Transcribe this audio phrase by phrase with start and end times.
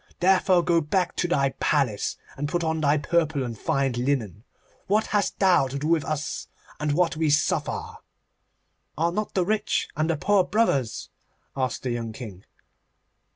[0.19, 4.43] Therefore go back to thy Palace and put on thy purple and fine linen.
[4.87, 6.47] What hast thou to do with us,
[6.79, 7.97] and what we suffer?'
[8.97, 11.09] 'Are not the rich and the poor brothers?'
[11.55, 12.45] asked the young King.